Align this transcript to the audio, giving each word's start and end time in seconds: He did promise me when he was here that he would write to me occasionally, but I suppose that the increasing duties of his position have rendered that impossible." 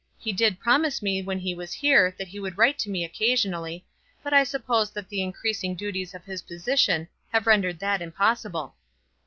He 0.17 0.33
did 0.33 0.59
promise 0.59 1.03
me 1.03 1.21
when 1.21 1.37
he 1.37 1.53
was 1.53 1.73
here 1.73 2.15
that 2.17 2.29
he 2.29 2.39
would 2.39 2.57
write 2.57 2.79
to 2.79 2.89
me 2.89 3.03
occasionally, 3.05 3.85
but 4.23 4.33
I 4.33 4.43
suppose 4.43 4.89
that 4.89 5.09
the 5.09 5.21
increasing 5.21 5.75
duties 5.75 6.15
of 6.15 6.25
his 6.25 6.41
position 6.41 7.07
have 7.31 7.45
rendered 7.45 7.77
that 7.81 8.01
impossible." 8.01 8.73